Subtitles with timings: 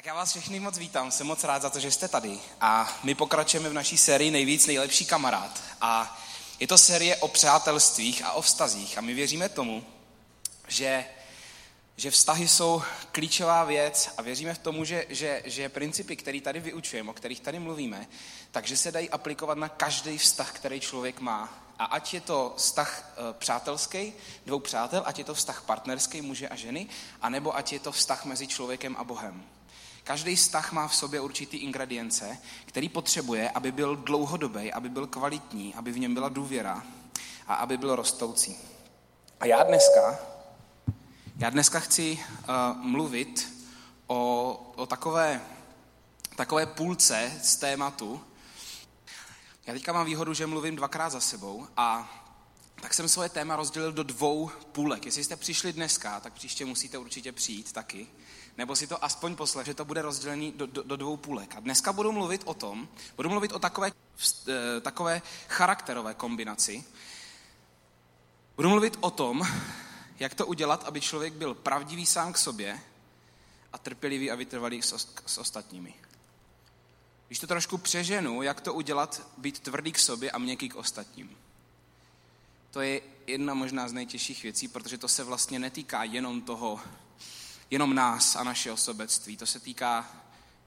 [0.00, 2.38] Tak já vás všechny moc vítám, jsem moc rád za to, že jste tady.
[2.60, 5.62] A my pokračujeme v naší sérii Nejvíc nejlepší kamarád.
[5.80, 6.20] A
[6.60, 8.98] je to série o přátelstvích a o vztazích.
[8.98, 9.84] A my věříme tomu,
[10.68, 11.04] že,
[11.96, 12.82] že vztahy jsou
[13.12, 17.40] klíčová věc a věříme v tomu, že, že, že principy, které tady vyučujeme, o kterých
[17.40, 18.06] tady mluvíme,
[18.50, 21.64] takže se dají aplikovat na každý vztah, který člověk má.
[21.78, 24.12] A ať je to vztah e, přátelský,
[24.46, 26.86] dvou přátel, ať je to vztah partnerský muže a ženy,
[27.22, 29.59] anebo ať je to vztah mezi člověkem a Bohem.
[30.04, 35.74] Každý vztah má v sobě určitý ingredience, který potřebuje, aby byl dlouhodobý, aby byl kvalitní,
[35.74, 36.82] aby v něm byla důvěra
[37.46, 38.56] a aby byl rostoucí.
[39.40, 40.18] A já dneska,
[41.36, 43.52] já dneska chci uh, mluvit
[44.06, 45.40] o, o takové,
[46.36, 48.20] takové půlce z tématu.
[49.66, 52.16] Já teďka mám výhodu, že mluvím dvakrát za sebou a
[52.80, 55.06] tak jsem svoje téma rozdělil do dvou půlek.
[55.06, 58.06] Jestli jste přišli dneska, tak příště musíte určitě přijít taky
[58.60, 61.56] nebo si to aspoň poslech, že to bude rozdělený do, do, do dvou půlek.
[61.56, 63.92] A dneska budu mluvit o tom, budu mluvit o takové,
[64.48, 66.84] eh, takové charakterové kombinaci.
[68.56, 69.42] Budu mluvit o tom,
[70.18, 72.80] jak to udělat, aby člověk byl pravdivý sám k sobě
[73.72, 75.94] a trpělivý a vytrvalý s, s ostatními.
[77.26, 81.36] Když to trošku přeženu, jak to udělat, být tvrdý k sobě a měkký k ostatním.
[82.70, 86.80] To je jedna možná z nejtěžších věcí, protože to se vlastně netýká jenom toho,
[87.70, 89.36] jenom nás a našeho sobectví.
[89.36, 90.06] To se týká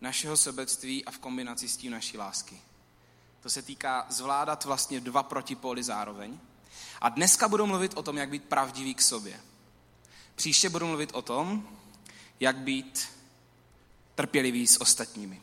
[0.02, 2.62] našeho sobectví a v kombinaci s tím naší lásky.
[3.42, 6.40] To se týká zvládat vlastně dva protipóly zároveň.
[7.02, 9.40] A dneska budu mluvit o tom, jak být pravdivý k sobě.
[10.36, 11.68] Příště budu mluvit o tom,
[12.40, 13.08] jak být
[14.16, 15.42] trpělivý s ostatními.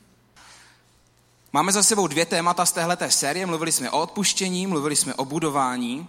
[1.52, 3.46] Máme za sebou dvě témata z téhleté série.
[3.46, 6.08] Mluvili jsme o odpuštění, mluvili jsme o budování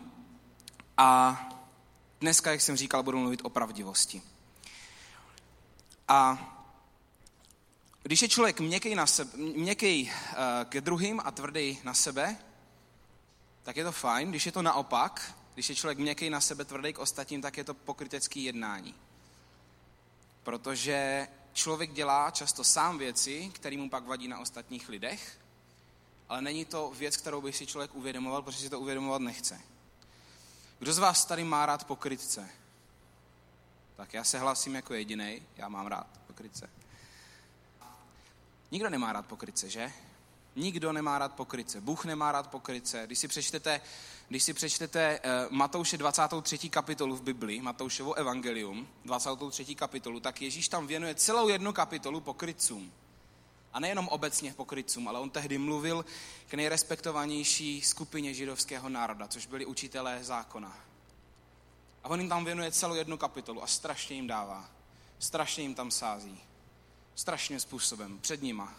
[0.97, 1.39] a
[2.19, 4.21] dneska, jak jsem říkal, budu mluvit o pravdivosti.
[6.11, 6.47] A
[8.03, 10.37] když je člověk měkký, na sebe, měkký uh,
[10.69, 12.37] ke druhým a tvrdý na sebe,
[13.63, 14.29] tak je to fajn.
[14.29, 17.63] Když je to naopak, když je člověk měkký na sebe, tvrdý k ostatním, tak je
[17.63, 18.95] to pokrytecké jednání.
[20.43, 25.39] Protože člověk dělá často sám věci, které mu pak vadí na ostatních lidech,
[26.29, 29.61] ale není to věc, kterou by si člověk uvědomoval, protože si to uvědomovat nechce.
[30.79, 32.49] Kdo z vás tady má rád pokrytce?
[34.01, 36.69] Tak já se hlasím jako jediný, já mám rád pokrytce.
[38.71, 39.91] Nikdo nemá rád pokrytce, že?
[40.55, 41.81] Nikdo nemá rád pokrytce.
[41.81, 43.03] Bůh nemá rád pokrytce.
[43.05, 43.81] Když si přečtete,
[44.27, 46.69] když si přečtete uh, Matouše 23.
[46.69, 49.75] kapitolu v Biblii, Matoušovo evangelium, 23.
[49.75, 52.91] kapitolu, tak Ježíš tam věnuje celou jednu kapitolu pokrytcům.
[53.73, 56.05] A nejenom obecně pokrytcům, ale on tehdy mluvil
[56.47, 60.90] k nejrespektovanější skupině židovského národa, což byli učitelé zákona.
[62.03, 64.69] A on jim tam věnuje celou jednu kapitolu a strašně jim dává.
[65.19, 66.41] Strašně jim tam sází.
[67.15, 68.73] Strašným způsobem, před nima.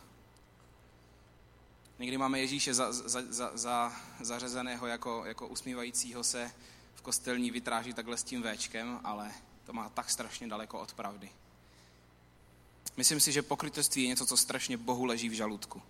[1.99, 6.53] Někdy máme Ježíše za, za, za, za, zařazeného jako, jako usmívajícího se
[6.94, 9.32] v kostelní vitráži takhle s tím véčkem, ale
[9.66, 11.31] to má tak strašně daleko od pravdy.
[12.97, 15.82] Myslím si, že pokrytectví je něco, co strašně Bohu leží v žaludku.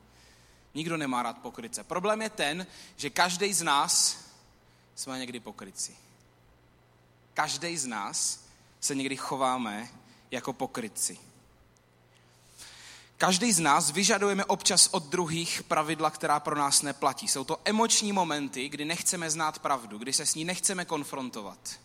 [0.75, 1.85] Nikdo nemá rád pokryce.
[1.85, 2.67] Problém je ten,
[2.97, 4.19] že každý z nás
[4.95, 5.97] jsme někdy pokryci.
[7.35, 8.45] Každý z nás
[8.81, 9.89] se někdy chováme
[10.31, 11.19] jako pokrytci.
[13.23, 17.29] Každý z nás vyžadujeme občas od druhých pravidla, která pro nás neplatí.
[17.29, 21.81] Jsou to emoční momenty, kdy nechceme znát pravdu, kdy se s ní nechceme konfrontovat.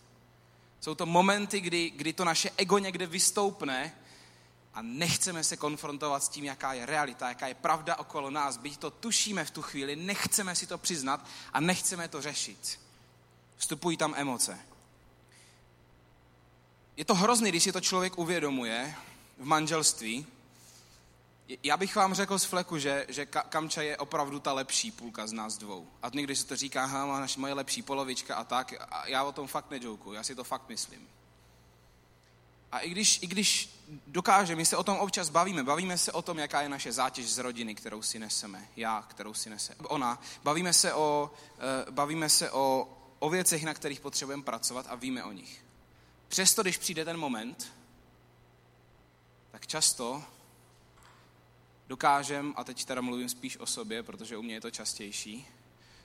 [0.80, 3.94] Jsou to momenty, kdy, kdy to naše ego někde vystoupne
[4.74, 8.56] a nechceme se konfrontovat s tím, jaká je realita, jaká je pravda okolo nás.
[8.56, 12.80] Byť to tušíme v tu chvíli, nechceme si to přiznat a nechceme to řešit.
[13.56, 14.58] Vstupují tam emoce.
[16.98, 18.94] Je to hrozný, když si to člověk uvědomuje
[19.38, 20.26] v manželství.
[21.62, 25.32] Já bych vám řekl z fleku, že, že Kamča je opravdu ta lepší půlka z
[25.32, 25.88] nás dvou.
[26.02, 28.74] A někdy se to říká, ha, máš moje lepší polovička a tak.
[28.90, 31.08] A já o tom fakt nejoku, já si to fakt myslím.
[32.72, 33.70] A i když, i když
[34.06, 37.30] dokáže, my se o tom občas bavíme, bavíme se o tom, jaká je naše zátěž
[37.30, 41.30] z rodiny, kterou si neseme, já, kterou si nese ona, bavíme se o,
[41.86, 42.88] uh, bavíme se o,
[43.18, 45.67] o věcech, na kterých potřebujeme pracovat a víme o nich.
[46.28, 47.72] Přesto, když přijde ten moment,
[49.50, 50.24] tak často
[51.86, 55.46] dokážem, a teď teda mluvím spíš o sobě, protože u mě je to častější,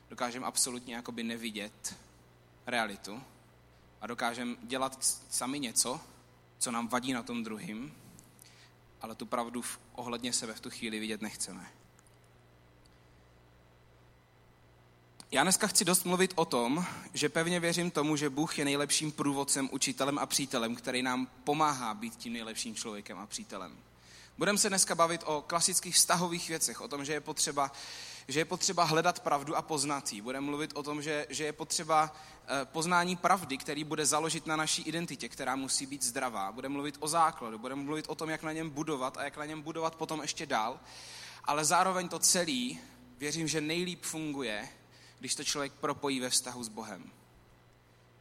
[0.10, 1.96] dokážem absolutně jakoby nevidět
[2.66, 3.24] realitu
[4.02, 6.02] a dokážem dělat sami něco,
[6.58, 7.94] co nám vadí na tom druhým,
[9.02, 9.64] ale tu pravdu
[9.96, 11.83] ohledně sebe v tu chvíli vidět nechceme.
[15.34, 19.12] Já dneska chci dost mluvit o tom, že pevně věřím tomu, že Bůh je nejlepším
[19.12, 23.78] průvodcem, učitelem a přítelem, který nám pomáhá být tím nejlepším člověkem a přítelem.
[24.38, 27.72] Budeme se dneska bavit o klasických vztahových věcech, o tom, že je potřeba,
[28.28, 30.22] že je potřeba hledat pravdu a poznat ji.
[30.22, 32.16] Budeme mluvit o tom, že, že je potřeba
[32.48, 36.52] eh, poznání pravdy, který bude založit na naší identitě, která musí být zdravá.
[36.52, 39.46] Budeme mluvit o základu, budeme mluvit o tom, jak na něm budovat a jak na
[39.46, 40.80] něm budovat potom ještě dál.
[41.44, 42.70] Ale zároveň to celé,
[43.18, 44.70] věřím, že nejlíp funguje,
[45.24, 47.12] když to člověk propojí ve vztahu s Bohem.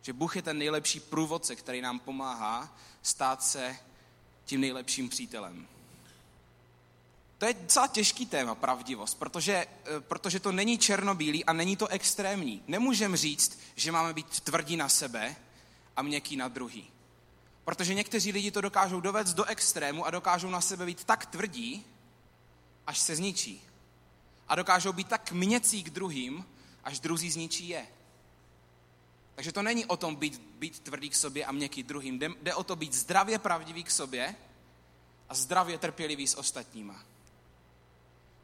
[0.02, 3.76] Že Bůh je ten nejlepší průvodce, který nám pomáhá stát se
[4.44, 5.69] tím nejlepším přítelem.
[7.38, 11.88] To je docela těžký téma, pravdivost, protože, eh, protože to není černobílý a není to
[11.88, 12.62] extrémní.
[12.66, 15.37] Nemůžeme říct, že máme být tvrdí na sebe
[15.96, 16.90] a měkký na druhý.
[17.64, 21.84] Protože někteří lidi to dokážou dovést do extrému a dokážou na sebe být tak tvrdí,
[22.87, 23.62] až se zničí.
[24.48, 26.44] A dokážou být tak měcí k druhým,
[26.84, 27.87] až druzí zničí je.
[29.34, 32.19] Takže to není o tom být, být tvrdý k sobě a měkký druhým.
[32.19, 34.34] Jde, jde o to být zdravě pravdivý k sobě
[35.29, 37.05] a zdravě trpělivý s ostatníma.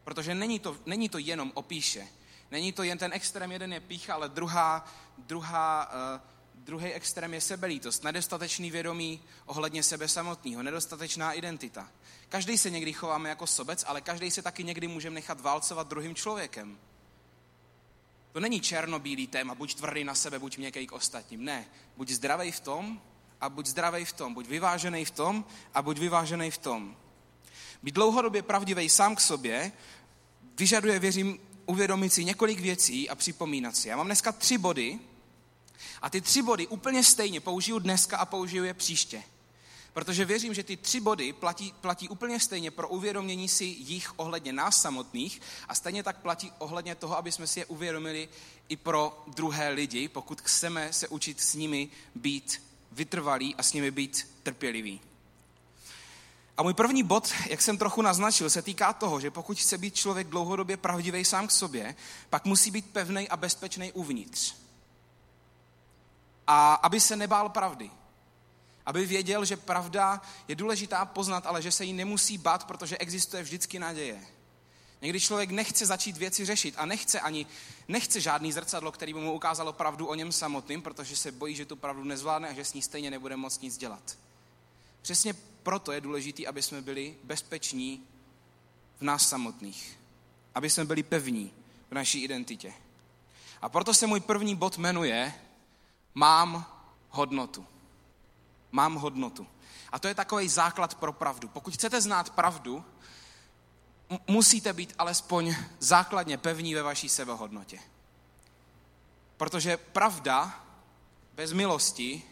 [0.05, 2.09] Protože není to, není to jenom o píše.
[2.51, 4.89] Není to jen ten extrém, jeden je pícha, ale druhá,
[5.19, 6.21] druhá, uh,
[6.55, 11.91] druhý extrém je sebelítost, nedostatečný vědomí ohledně sebe samotného, nedostatečná identita.
[12.29, 16.15] Každý se někdy chováme jako sobec, ale každý se taky někdy může nechat válcovat druhým
[16.15, 16.79] člověkem.
[18.33, 21.45] To není černobílý téma, buď tvrdý na sebe, buď měkký k ostatním.
[21.45, 21.67] Ne,
[21.97, 23.01] buď zdravý v tom
[23.41, 25.45] a buď zdravý v tom, buď vyvážený v tom
[25.75, 26.97] a buď vyvážený v tom.
[27.83, 29.73] Být dlouhodobě pravdivý sám k sobě
[30.59, 33.89] vyžaduje, věřím, uvědomit si několik věcí a připomínat si.
[33.89, 34.99] Já mám dneska tři body
[36.03, 39.23] a ty tři body úplně stejně použiju dneska a použiju je příště.
[39.99, 44.53] Protože věřím, že ty tři body platí, platí úplně stejně pro uvědomění si jich ohledně
[44.53, 48.29] nás samotných a stejně tak platí ohledně toho, aby jsme si je uvědomili
[48.69, 52.63] i pro druhé lidi, pokud chceme se učit s nimi být
[52.93, 55.01] vytrvalí a s nimi být trpěliví.
[56.57, 59.95] A můj první bod, jak jsem trochu naznačil, se týká toho, že pokud chce být
[59.95, 61.95] člověk dlouhodobě pravdivý sám k sobě,
[62.31, 64.55] pak musí být pevný a bezpečný uvnitř.
[66.47, 67.91] A aby se nebál pravdy.
[68.89, 73.43] Aby věděl, že pravda je důležitá poznat, ale že se jí nemusí bát, protože existuje
[73.43, 74.27] vždycky naděje.
[75.03, 77.47] Někdy člověk nechce začít věci řešit a nechce ani
[77.89, 81.65] nechce žádný zrcadlo, který by mu ukázalo pravdu o něm samotným, protože se bojí, že
[81.65, 84.19] tu pravdu nezvládne a že s ní stejně nebude moc nic dělat.
[85.03, 88.07] Přesně proto je důležité, aby jsme byli bezpeční
[89.01, 89.99] v nás samotných.
[90.55, 91.53] Aby jsme byli pevní
[91.91, 92.73] v naší identitě.
[93.63, 95.35] A proto se můj první bod jmenuje
[96.15, 96.67] Mám
[97.11, 97.67] hodnotu.
[98.73, 99.47] Mám hodnotu.
[99.93, 101.49] A to je takový základ pro pravdu.
[101.49, 102.85] Pokud chcete znát pravdu,
[104.27, 107.79] musíte být alespoň základně pevní ve vaší sebehodnotě.
[109.37, 110.65] Protože pravda
[111.35, 112.23] bez milosti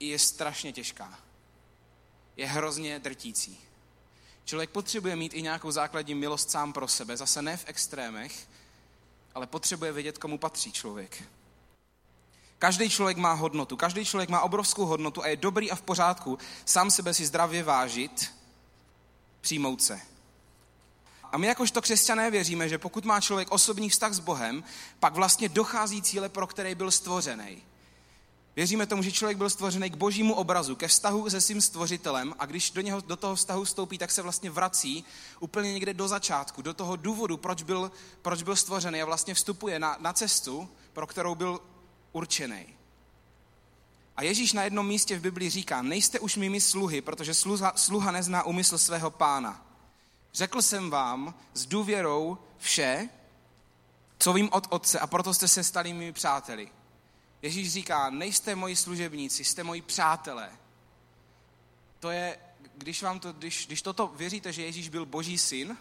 [0.00, 1.18] je strašně těžká.
[2.36, 3.60] Je hrozně drtící.
[4.44, 8.48] Člověk potřebuje mít i nějakou základní milost sám pro sebe, zase ne v extrémech,
[9.34, 11.22] ale potřebuje vědět, komu patří člověk.
[12.58, 16.38] Každý člověk má hodnotu, každý člověk má obrovskou hodnotu a je dobrý a v pořádku
[16.64, 18.34] sám sebe si zdravě vážit,
[19.40, 20.00] přijmout se.
[21.32, 24.64] A my jakožto křesťané věříme, že pokud má člověk osobní vztah s Bohem,
[25.00, 27.62] pak vlastně dochází cíle, pro který byl stvořený.
[28.56, 32.46] Věříme tomu, že člověk byl stvořený k božímu obrazu, ke vztahu se svým stvořitelem a
[32.46, 35.04] když do, něho, do toho vztahu vstoupí, tak se vlastně vrací
[35.40, 39.78] úplně někde do začátku, do toho důvodu, proč byl, proč byl stvořený a vlastně vstupuje
[39.78, 41.60] na, na cestu, pro kterou byl
[42.12, 42.66] určený.
[44.16, 48.10] A Ježíš na jednom místě v Biblii říká, nejste už mými sluhy, protože sluha, sluha
[48.10, 49.66] nezná úmysl svého pána.
[50.34, 53.08] Řekl jsem vám s důvěrou vše,
[54.18, 56.68] co vím od otce a proto jste se stali mými přáteli.
[57.42, 60.50] Ježíš říká, nejste moji služebníci, jste moji přátelé.
[62.00, 62.38] To je,
[62.74, 65.76] když, vám to, když, když toto věříte, že Ježíš byl boží syn,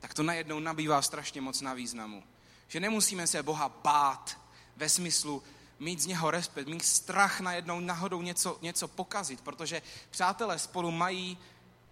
[0.00, 2.22] tak to najednou nabývá strašně moc na významu.
[2.68, 4.38] Že nemusíme se Boha bát
[4.76, 5.42] ve smyslu
[5.78, 11.38] mít z něho respekt, mít strach najednou náhodou něco, něco pokazit, protože přátelé spolu mají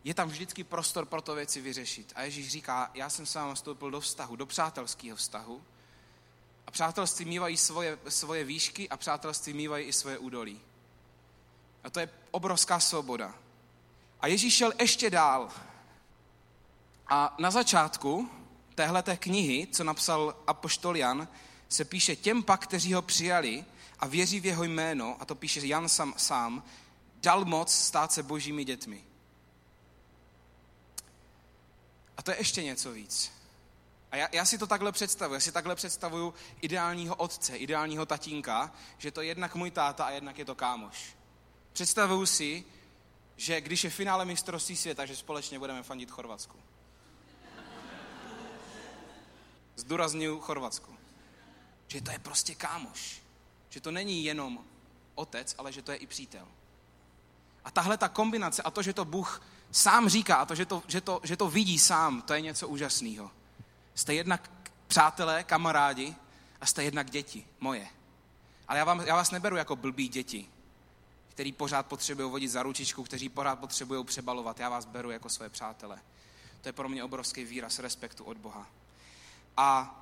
[0.04, 2.12] je tam vždycky prostor pro to věci vyřešit.
[2.16, 5.62] A Ježíš říká, já jsem s vámi vstoupil do vztahu, do přátelského vztahu.
[6.66, 10.60] A přátelství mývají svoje, svoje výšky a přátelství mývají i svoje údolí.
[11.84, 13.34] A to je obrovská svoboda.
[14.20, 15.48] A Ježíš šel ještě dál.
[17.08, 18.30] A na začátku
[18.74, 21.28] téhleté knihy, co napsal apoštol Jan,
[21.68, 23.64] se píše těm pak, kteří ho přijali
[23.98, 26.62] a věří v jeho jméno, a to píše Jan sám, sám
[27.16, 29.04] dal moc stát se božími dětmi.
[32.16, 33.32] A to je ještě něco víc.
[34.10, 35.34] A já, já si to takhle představuji.
[35.34, 40.10] Já si takhle představuju ideálního otce, ideálního tatínka, že to je jednak můj táta a
[40.10, 41.16] jednak je to kámoš.
[41.72, 42.64] Představuju si,
[43.36, 46.58] že když je finále mistrovství světa, že společně budeme fandit Chorvatsku.
[49.76, 50.93] Zdůraznuju Chorvatsku.
[51.88, 53.22] Že to je prostě kámoš.
[53.70, 54.64] Že to není jenom
[55.14, 56.48] otec, ale že to je i přítel.
[57.64, 60.82] A tahle ta kombinace a to, že to Bůh sám říká a to, že to,
[60.88, 63.30] že to, že to vidí sám, to je něco úžasného.
[63.94, 64.50] Jste jednak
[64.86, 66.14] přátelé, kamarádi
[66.60, 67.88] a jste jednak děti, moje.
[68.68, 70.48] Ale já, vám, já vás neberu jako blbý děti,
[71.28, 74.60] který pořád potřebují vodit za ručičku, kteří pořád potřebují přebalovat.
[74.60, 76.00] Já vás beru jako své přátele.
[76.60, 78.66] To je pro mě obrovský výraz respektu od Boha.
[79.56, 80.00] A,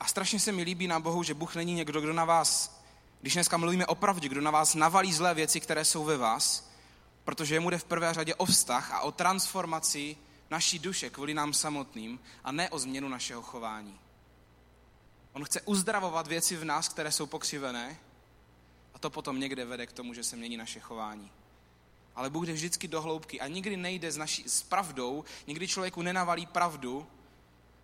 [0.00, 2.80] a strašně se mi líbí na Bohu, že Bůh není někdo, kdo na vás,
[3.20, 6.70] když dneska mluvíme o pravdě, kdo na vás navalí zlé věci, které jsou ve vás,
[7.24, 10.16] protože jemu jde v prvé řadě o vztah a o transformaci
[10.50, 14.00] naší duše kvůli nám samotným a ne o změnu našeho chování.
[15.32, 17.98] On chce uzdravovat věci v nás, které jsou pokřivené
[18.94, 21.30] a to potom někde vede k tomu, že se mění naše chování.
[22.14, 26.02] Ale Bůh jde vždycky do hloubky a nikdy nejde s, naší, s pravdou, nikdy člověku
[26.02, 27.06] nenavalí pravdu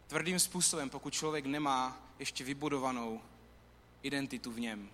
[0.07, 3.21] tvrdým způsobem, pokud člověk nemá ještě vybudovanou
[4.03, 4.91] identitu v něm.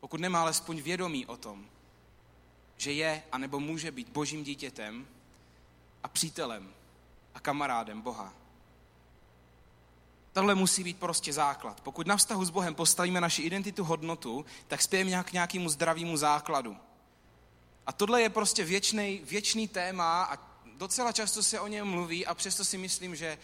[0.00, 1.66] Pokud nemá alespoň vědomí o tom,
[2.76, 5.06] že je anebo může být božím dítětem
[6.02, 6.74] a přítelem
[7.34, 8.34] a kamarádem Boha.
[10.32, 11.80] Tohle musí být prostě základ.
[11.80, 16.16] Pokud na vztahu s Bohem postavíme naši identitu, hodnotu, tak spějeme nějak k nějakému zdravému
[16.16, 16.76] základu.
[17.86, 20.38] A tohle je prostě věčný, věčný téma a
[20.76, 23.38] docela často se o něm mluví a přesto si myslím, že,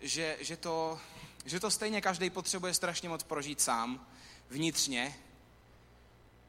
[0.00, 0.98] že, že, to,
[1.44, 4.06] že to stejně každý potřebuje strašně moc prožít sám,
[4.50, 5.16] vnitřně,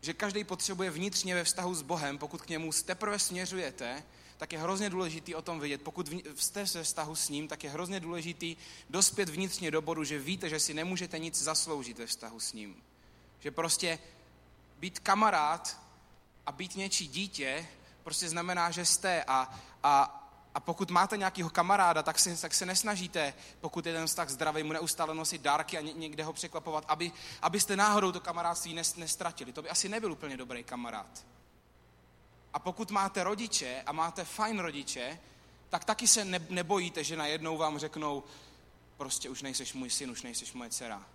[0.01, 4.03] že každý potřebuje vnitřně ve vztahu s Bohem, pokud k němu teprve směřujete,
[4.38, 5.81] tak je hrozně důležitý o tom vědět.
[5.81, 8.58] Pokud jste ve vztahu s ním, tak je hrozně důležitý
[8.89, 12.84] dospět vnitřně do bodu, že víte, že si nemůžete nic zasloužit ve vztahu s ním.
[13.39, 14.00] Že prostě
[14.79, 15.79] být kamarád
[16.46, 17.67] a být něčí dítě
[18.03, 20.18] prostě znamená, že jste a, a,
[20.56, 24.63] a pokud máte nějakého kamaráda, tak se, tak se nesnažíte, pokud je ten vztah zdravý,
[24.63, 29.53] mu neustále nosit dárky a někde ho překvapovat, aby, abyste náhodou to kamarádství nestratili.
[29.53, 31.25] To by asi nebyl úplně dobrý kamarád.
[32.53, 35.20] A pokud máte rodiče a máte fajn rodiče,
[35.70, 38.24] tak taky se ne, nebojíte, že najednou vám řeknou,
[38.98, 41.06] prostě už nejseš můj syn, už nejseš moje dcera.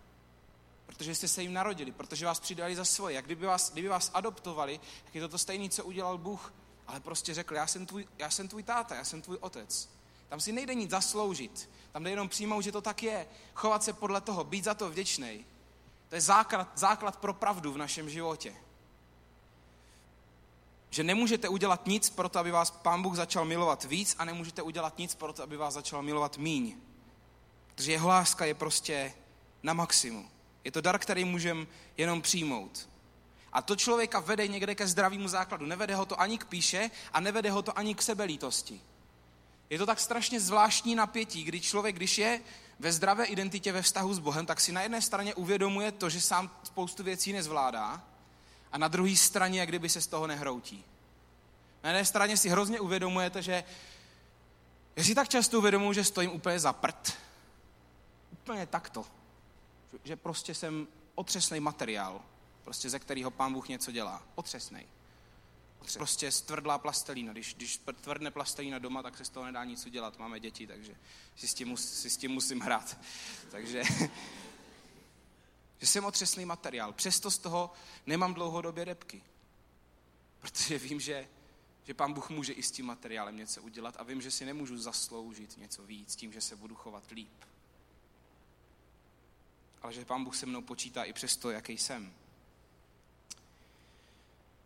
[0.86, 3.14] Protože jste se jim narodili, protože vás přidali za svoje.
[3.14, 6.52] Jak kdyby vás, kdyby vás adoptovali, tak je to to stejné, co udělal Bůh.
[6.86, 9.90] Ale prostě řekl, já jsem, tvůj, já jsem tvůj táta, já jsem tvůj otec.
[10.28, 11.70] Tam si nejde nic zasloužit.
[11.92, 13.26] Tam jde jenom přijmout, že to tak je.
[13.54, 15.46] Chovat se podle toho, být za to vděčný.
[16.08, 18.54] To je základ, základ pro pravdu v našem životě.
[20.90, 24.62] Že nemůžete udělat nic pro to, aby vás Pán Bůh začal milovat víc a nemůžete
[24.62, 26.76] udělat nic pro to, aby vás začal milovat míň.
[27.74, 29.14] Protože jeho láska je prostě
[29.62, 30.30] na maximum.
[30.64, 32.88] Je to dar, který můžeme jenom přijmout.
[33.54, 35.66] A to člověka vede někde ke zdravému základu.
[35.66, 38.80] Nevede ho to ani k píše a nevede ho to ani k sebelítosti.
[39.70, 42.40] Je to tak strašně zvláštní napětí, kdy člověk, když je
[42.78, 46.20] ve zdravé identitě ve vztahu s Bohem, tak si na jedné straně uvědomuje to, že
[46.20, 48.02] sám spoustu věcí nezvládá,
[48.74, 50.84] a na druhé straně, jak kdyby se z toho nehroutí.
[51.82, 53.64] Na jedné straně si hrozně uvědomujete, že
[54.96, 57.12] já si tak často uvědomuji, že stojím úplně za prd.
[58.32, 59.04] Úplně takto.
[60.04, 62.20] Že prostě jsem otřesný materiál,
[62.64, 64.22] prostě ze kterého pán Bůh něco dělá.
[64.34, 64.86] Otřesný.
[65.94, 67.32] Prostě stvrdlá plastelína.
[67.32, 70.18] Když, když tvrdne plastelína doma, tak se z toho nedá nic udělat.
[70.18, 70.96] Máme děti, takže
[71.36, 72.98] si s tím, mus, si s tím musím hrát.
[73.50, 73.82] Takže
[75.84, 76.92] že jsem otřesný materiál.
[76.92, 77.72] Přesto z toho
[78.06, 79.22] nemám dlouhodobě repky.
[80.40, 81.28] Protože vím, že,
[81.84, 84.78] že pán Bůh může i s tím materiálem něco udělat a vím, že si nemůžu
[84.78, 87.44] zasloužit něco víc tím, že se budu chovat líp.
[89.82, 92.14] Ale že pán Bůh se mnou počítá i přesto, jaký jsem.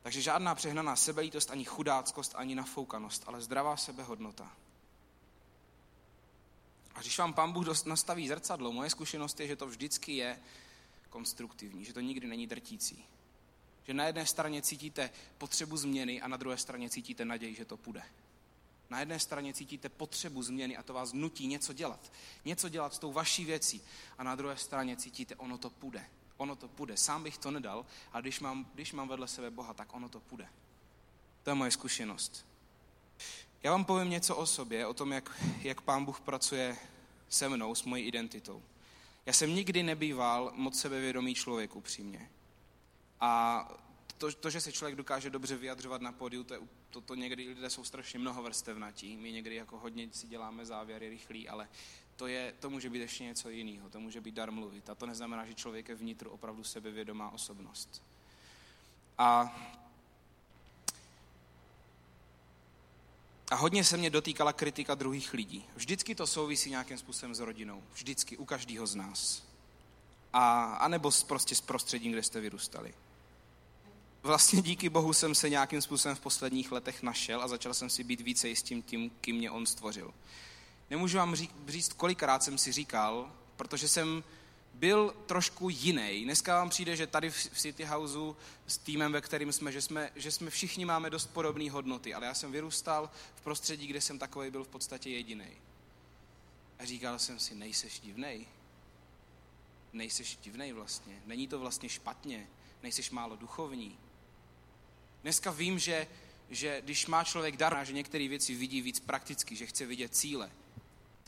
[0.09, 4.53] Takže žádná přehnaná sebelítost, ani chudáckost, ani nafoukanost, ale zdravá sebehodnota.
[6.95, 10.41] A když vám pán Bůh nastaví zrcadlo, moje zkušenost je, že to vždycky je
[11.11, 13.05] konstruktivní, že to nikdy není drtící.
[13.85, 17.77] Že na jedné straně cítíte potřebu změny a na druhé straně cítíte naději, že to
[17.77, 18.03] půjde.
[18.91, 22.13] Na jedné straně cítíte potřebu změny a to vás nutí něco dělat.
[22.45, 23.83] Něco dělat s tou vaší věcí.
[24.19, 26.05] A na druhé straně cítíte, ono to půjde.
[26.39, 26.97] Ono to půjde.
[26.97, 30.21] Sám bych to nedal, a když mám, když mám vedle sebe Boha, tak ono to
[30.21, 30.49] půjde.
[31.43, 32.47] To je moje zkušenost.
[33.63, 36.77] Já vám povím něco o sobě, o tom, jak, jak pán Bůh pracuje
[37.29, 38.63] se mnou, s mojí identitou.
[39.27, 42.31] Já jsem nikdy nebýval moc sebevědomý člověk upřímně.
[43.21, 43.63] A
[44.19, 47.49] to, to, že se člověk dokáže dobře vyjadřovat na pódiu, to, je, to, to někdy
[47.49, 49.17] lidé jsou strašně mnohovrstevnatí.
[49.17, 51.69] My někdy jako hodně si děláme závěry rychlý, ale
[52.19, 53.91] to, je, to může být ještě něco jiného.
[53.91, 54.91] To může být dar mluvit.
[54.91, 58.03] A to neznamená, že člověk je vnitru opravdu sebevědomá osobnost.
[59.19, 59.57] A,
[63.51, 65.65] a hodně se mě dotýkala kritika druhých lidí.
[65.75, 67.83] Vždycky to souvisí nějakým způsobem s rodinou.
[67.93, 69.43] Vždycky, u každého z nás.
[70.33, 72.95] A, a nebo prostě s prostředím, kde jste vyrůstali.
[74.23, 78.05] Vlastně díky Bohu jsem se nějakým způsobem v posledních letech našel a začal jsem si
[78.05, 80.15] být více jistým tím, kým mě on stvořil.
[80.91, 81.37] Nemůžu vám
[81.69, 84.25] říct, kolikrát jsem si říkal, protože jsem
[84.75, 86.25] byl trošku jiný.
[86.25, 90.11] Dneska vám přijde, že tady v City Houseu s týmem, ve kterým jsme, že jsme,
[90.17, 94.19] že jsme všichni máme dost podobné hodnoty, ale já jsem vyrůstal v prostředí, kde jsem
[94.19, 95.49] takový byl v podstatě jediný.
[96.79, 98.47] A říkal jsem si, nejseš divnej.
[99.93, 101.23] Nejseš divnej vlastně.
[101.27, 102.49] Není to vlastně špatně.
[102.83, 103.99] Nejseš málo duchovní.
[105.23, 106.07] Dneska vím, že,
[106.51, 110.51] že když má člověk dar, že některé věci vidí víc prakticky, že chce vidět cíle,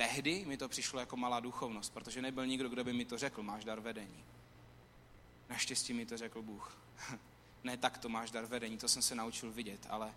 [0.01, 3.43] Tehdy mi to přišlo jako malá duchovnost, protože nebyl nikdo, kdo by mi to řekl,
[3.43, 4.25] máš dar vedení.
[5.49, 6.79] Naštěstí mi to řekl Bůh.
[7.65, 10.15] ne tak to máš dar vedení, to jsem se naučil vidět, ale,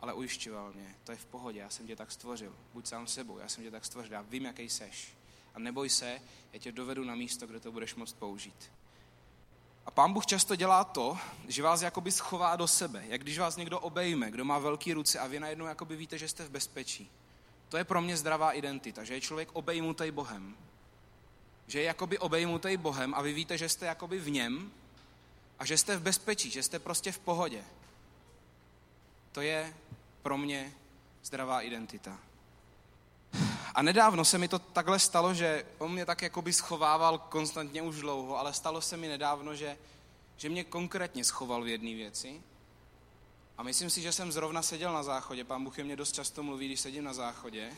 [0.00, 3.38] ale ujišťoval mě, to je v pohodě, já jsem tě tak stvořil, buď sám sebou,
[3.38, 5.14] já jsem tě tak stvořil, já vím, jaký seš.
[5.54, 6.20] A neboj se,
[6.52, 8.72] já tě dovedu na místo, kde to budeš moct použít.
[9.86, 11.18] A pán Bůh často dělá to,
[11.48, 13.04] že vás jakoby schová do sebe.
[13.08, 16.28] Jak když vás někdo obejme, kdo má velký ruce a vy najednou jakoby víte, že
[16.28, 17.10] jste v bezpečí.
[17.70, 20.56] To je pro mě zdravá identita, že je člověk obejmutý Bohem.
[21.66, 24.72] Že je jakoby obejmutý Bohem a vy víte, že jste jakoby v něm
[25.58, 27.64] a že jste v bezpečí, že jste prostě v pohodě.
[29.32, 29.74] To je
[30.22, 30.72] pro mě
[31.22, 32.18] zdravá identita.
[33.74, 38.00] A nedávno se mi to takhle stalo, že on mě tak jakoby schovával konstantně už
[38.00, 39.78] dlouho, ale stalo se mi nedávno, že,
[40.36, 42.42] že mě konkrétně schoval v jedné věci
[43.60, 45.44] a myslím si, že jsem zrovna seděl na záchodě.
[45.44, 47.72] Pán Bůh je mě dost často mluví, když sedím na záchodě.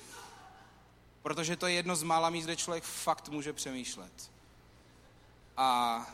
[1.23, 4.31] Protože to je jedno z mála míst, kde člověk fakt může přemýšlet.
[5.57, 6.07] A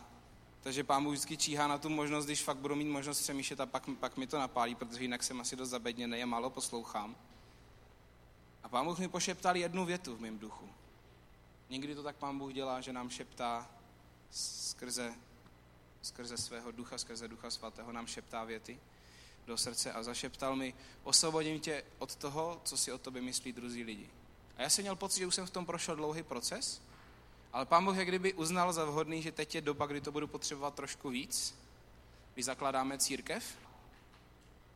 [0.62, 3.66] takže pán Bůh vždycky číhá na tu možnost, když fakt budu mít možnost přemýšlet a
[3.66, 7.16] pak, pak mi to napálí, protože jinak jsem asi dost zabedněný a málo poslouchám.
[8.62, 10.68] A pán Bůh mi pošeptal jednu větu v mém duchu.
[11.70, 13.70] Někdy to tak pán Bůh dělá, že nám šeptá
[14.30, 15.14] skrze,
[16.02, 18.78] skrze svého ducha, skrze ducha svatého nám šeptá věty
[19.48, 23.84] do srdce a zašeptal mi, osvobodím tě od toho, co si o tobě myslí druzí
[23.84, 24.10] lidi.
[24.56, 26.82] A já jsem měl pocit, že už jsem v tom prošel dlouhý proces,
[27.52, 30.26] ale pán Bůh jak kdyby uznal za vhodný, že teď je doba, kdy to budu
[30.26, 31.54] potřebovat trošku víc,
[32.34, 33.44] když zakládáme církev.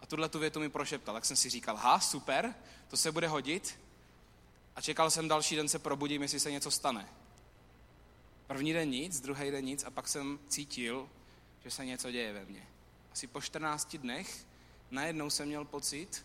[0.00, 2.54] A tuhle tu větu mi prošeptal, tak jsem si říkal, ha, super,
[2.88, 3.78] to se bude hodit.
[4.76, 7.08] A čekal jsem další den se probudím, jestli se něco stane.
[8.46, 11.08] První den nic, druhý den nic a pak jsem cítil,
[11.64, 12.66] že se něco děje ve mně.
[13.12, 14.46] Asi po 14 dnech
[14.92, 16.24] najednou jsem měl pocit,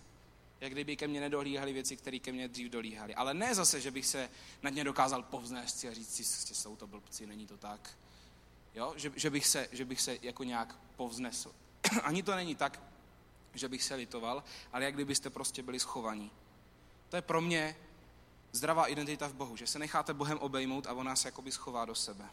[0.62, 3.16] jak kdyby ke mně nedolíhaly věci, které ke mně dřív dolíhaly.
[3.16, 4.30] Ale ne zase, že bych se
[4.62, 7.98] nad ně dokázal povznést a říct si, že jsou to blbci, není to tak.
[8.76, 8.94] Jo?
[8.96, 11.52] Že, že, bych se, že bych se jako nějak povznesl.
[12.04, 12.82] Ani to není tak,
[13.54, 16.32] že bych se litoval, ale jak kdybyste prostě byli schovaní.
[17.10, 17.76] To je pro mě
[18.52, 21.96] zdravá identita v Bohu, že se necháte Bohem obejmout a on nás jakoby schová do
[21.96, 22.26] sebe.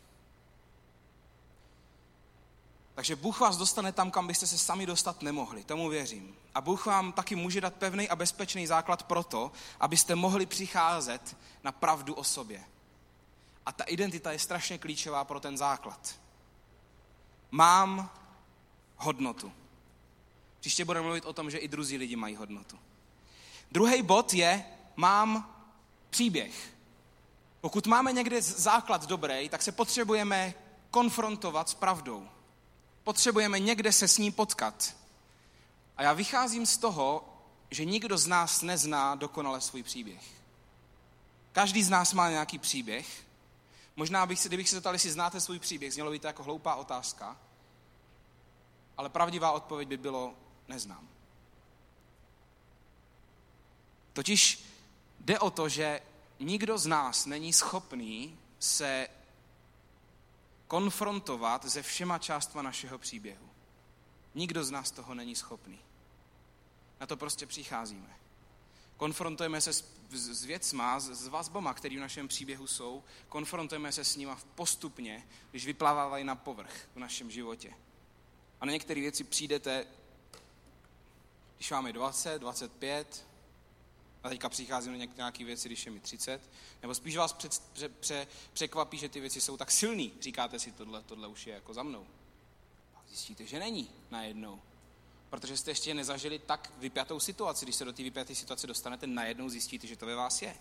[2.95, 6.37] Takže Bůh vás dostane tam, kam byste se sami dostat nemohli, tomu věřím.
[6.55, 11.37] A Bůh vám taky může dát pevný a bezpečný základ pro to, abyste mohli přicházet
[11.65, 12.65] na pravdu o sobě.
[13.67, 16.21] A ta identita je strašně klíčová pro ten základ.
[17.51, 18.11] Mám
[18.97, 19.53] hodnotu.
[20.61, 22.79] Příště budeme mluvit o tom, že i druzí lidi mají hodnotu.
[23.73, 24.65] Druhý bod je,
[24.97, 25.55] mám
[26.11, 26.75] příběh.
[27.61, 30.55] Pokud máme někde základ dobrý, tak se potřebujeme
[30.91, 32.29] konfrontovat s pravdou
[33.05, 34.97] potřebujeme někde se s ní potkat.
[35.97, 37.29] A já vycházím z toho,
[37.71, 40.23] že nikdo z nás nezná dokonale svůj příběh.
[41.53, 43.25] Každý z nás má nějaký příběh.
[43.97, 47.37] Možná bych kdybych se zeptal, jestli znáte svůj příběh, znělo by to jako hloupá otázka,
[48.97, 50.35] ale pravdivá odpověď by bylo,
[50.69, 51.09] neznám.
[54.13, 54.65] Totiž
[55.21, 56.01] jde o to, že
[56.41, 59.09] nikdo z nás není schopný se
[60.75, 63.49] konfrontovat se všema částma našeho příběhu.
[64.35, 65.79] Nikdo z nás toho není schopný.
[67.01, 68.17] Na to prostě přicházíme.
[68.97, 74.05] Konfrontujeme se s, s věcma, s, s vazbama, které v našem příběhu jsou, konfrontujeme se
[74.05, 77.75] s nima postupně, když vyplávají na povrch v našem životě.
[78.61, 79.87] A na některé věci přijdete,
[81.57, 83.27] když máme 20, 25,
[84.25, 86.51] a teďka přicházím na nějaké věci, když je mi 30,
[86.83, 90.13] nebo spíš vás před, pře, pře, překvapí, že ty věci jsou tak silný.
[90.21, 92.07] Říkáte si, tohle, tohle už je jako za mnou.
[92.97, 94.61] A zjistíte, že není najednou.
[95.31, 97.65] Protože jste ještě nezažili tak vypjatou situaci.
[97.65, 100.57] Když se do té vypjaté situace dostanete, najednou zjistíte, že to ve vás je.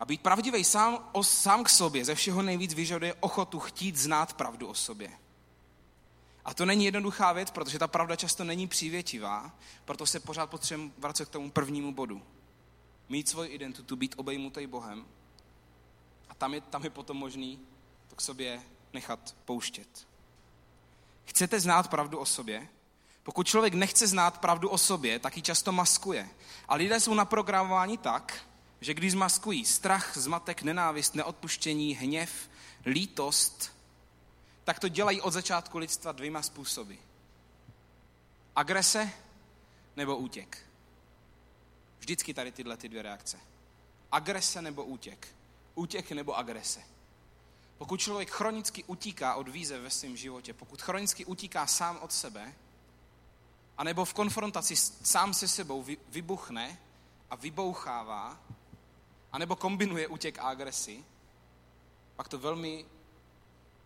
[0.00, 4.32] A být pravdivý sám, o, sám k sobě ze všeho nejvíc vyžaduje ochotu chtít znát
[4.32, 5.10] pravdu o sobě.
[6.44, 9.52] A to není jednoduchá věc, protože ta pravda často není přívětivá,
[9.84, 12.22] proto se pořád potřebujeme vracet k tomu prvnímu bodu.
[13.08, 15.04] Mít svoji identitu, být obejmutý Bohem
[16.28, 17.60] a tam je, tam je potom možný
[18.08, 20.06] to k sobě nechat pouštět.
[21.24, 22.68] Chcete znát pravdu o sobě?
[23.22, 26.28] Pokud člověk nechce znát pravdu o sobě, tak ji často maskuje.
[26.68, 28.46] A lidé jsou naprogramováni tak,
[28.80, 32.50] že když zmaskují strach, zmatek, nenávist, neodpuštění, hněv,
[32.86, 33.71] lítost,
[34.64, 36.94] tak to dělají od začátku lidstva dvěma způsoby.
[38.56, 39.10] Agrese
[39.96, 40.66] nebo útěk.
[41.98, 43.40] Vždycky tady tyhle ty dvě reakce.
[44.12, 45.28] Agrese nebo útěk.
[45.74, 46.80] Útěk nebo agrese.
[47.78, 52.54] Pokud člověk chronicky utíká od výzev ve svém životě, pokud chronicky utíká sám od sebe,
[53.78, 56.78] anebo v konfrontaci sám se sebou vybuchne
[57.30, 58.40] a vybouchává,
[59.32, 61.04] anebo kombinuje útěk a agresi,
[62.16, 62.84] pak to velmi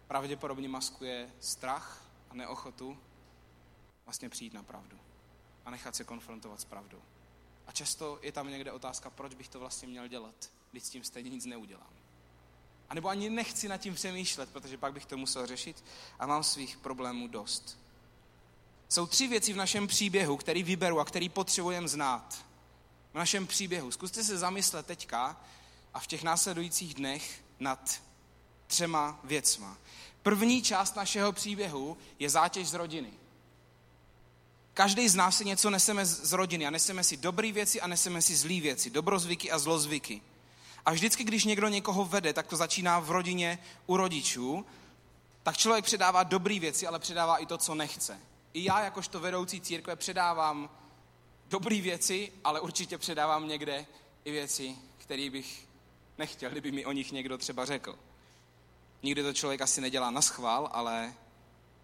[0.09, 2.99] pravděpodobně maskuje strach a neochotu
[4.05, 4.99] vlastně přijít na pravdu
[5.65, 7.03] a nechat se konfrontovat s pravdou.
[7.67, 11.05] A často je tam někde otázka, proč bych to vlastně měl dělat, když s tím
[11.05, 11.93] stejně nic neudělám.
[12.89, 15.85] A nebo ani nechci nad tím přemýšlet, protože pak bych to musel řešit
[16.19, 17.79] a mám svých problémů dost.
[18.89, 22.45] Jsou tři věci v našem příběhu, který vyberu a který potřebujeme znát.
[23.13, 23.91] V našem příběhu.
[23.91, 25.41] Zkuste se zamyslet teďka
[25.95, 28.03] a v těch následujících dnech nad
[28.67, 29.77] třema věcma.
[30.23, 33.11] První část našeho příběhu je zátěž z rodiny.
[34.75, 38.23] Každý z nás si něco neseme z rodiny a neseme si dobré věci a neseme
[38.23, 40.23] si zlé věci, dobrozvyky a zlozvyky.
[40.87, 44.67] A vždycky, když někdo někoho vede, tak to začíná v rodině u rodičů,
[45.43, 48.21] tak člověk předává dobré věci, ale předává i to, co nechce.
[48.53, 50.71] I já, jakožto vedoucí církve, předávám
[51.49, 53.87] dobré věci, ale určitě předávám někde
[54.25, 55.69] i věci, které bych
[56.19, 57.99] nechtěl, kdyby mi o nich někdo třeba řekl.
[59.07, 61.15] Nikdy to člověk asi nedělá na schvál, ale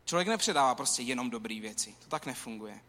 [0.05, 1.95] člověk nepředává prostě jenom dobré věci.
[1.99, 2.81] To tak nefunguje.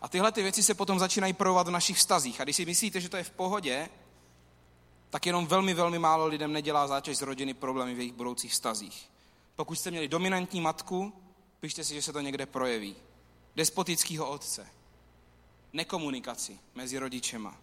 [0.00, 2.40] A tyhle ty věci se potom začínají projevovat v našich vztazích.
[2.40, 3.88] A když si myslíte, že to je v pohodě,
[5.10, 9.10] tak jenom velmi, velmi málo lidem nedělá zátěž z rodiny problémy v jejich budoucích vztazích.
[9.54, 11.12] Pokud jste měli dominantní matku,
[11.60, 12.96] pište si, že se to někde projeví.
[13.56, 14.66] Despotického otce.
[15.72, 17.56] Nekomunikaci mezi rodičema.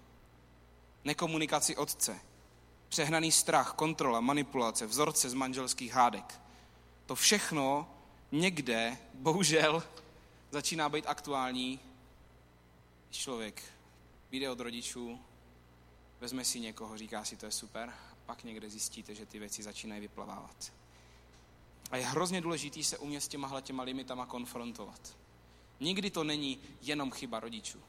[1.04, 2.20] Nekomunikaci otce.
[2.94, 6.40] Přehnaný strach, kontrola, manipulace, vzorce z manželských hádek.
[7.06, 7.90] To všechno
[8.32, 9.84] někde, bohužel,
[10.52, 11.80] začíná být aktuální,
[13.10, 13.64] člověk
[14.32, 15.20] vyjde od rodičů,
[16.20, 17.94] vezme si někoho, říká si, to je super,
[18.26, 20.74] pak někde zjistíte, že ty věci začínají vyplavávat.
[21.92, 25.18] A je hrozně důležité se umět s těma těma limitama konfrontovat.
[25.80, 27.80] Nikdy to není jenom chyba rodičů,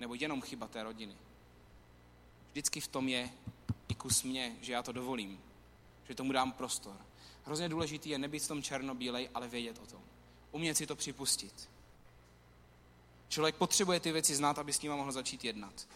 [0.00, 1.16] nebo jenom chyba té rodiny.
[2.52, 3.30] Vždycky v tom je
[4.02, 5.40] kus mě, že já to dovolím,
[6.08, 6.96] že tomu dám prostor.
[7.44, 10.00] Hrozně důležité je nebýt v tom černobílej, ale vědět o tom.
[10.52, 11.68] Umět si to připustit.
[13.28, 15.88] Člověk potřebuje ty věci znát, aby s nimi mohl začít jednat.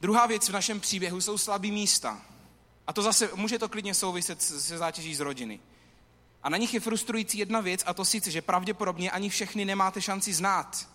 [0.00, 2.22] Druhá věc v našem příběhu jsou slabý místa.
[2.86, 5.60] A to zase může to klidně souviset se zátěží z rodiny.
[6.42, 10.02] A na nich je frustrující jedna věc, a to sice, že pravděpodobně ani všechny nemáte
[10.02, 10.88] šanci znát.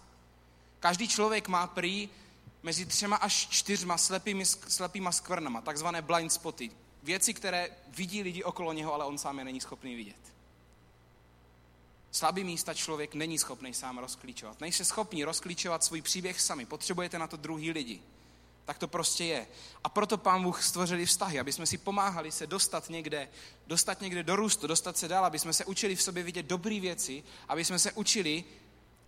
[0.80, 2.10] Každý člověk má prý
[2.66, 6.72] mezi třema až čtyřma slepými, slepýma skvrnama, takzvané blind spoty.
[7.04, 10.34] Věci, které vidí lidi okolo něho, ale on sám je není schopný vidět.
[12.12, 14.62] Slabý místa člověk není schopný sám rozklíčovat.
[14.62, 16.66] Nejste schopni rozklíčovat svůj příběh sami.
[16.66, 18.02] Potřebujete na to druhý lidi.
[18.66, 19.48] Tak to prostě je.
[19.84, 23.30] A proto pán Bůh stvořili vztahy, aby jsme si pomáhali se dostat někde,
[23.68, 26.80] dostat někde do růstu, dostat se dál, aby jsme se učili v sobě vidět dobré
[26.80, 28.44] věci, aby jsme se učili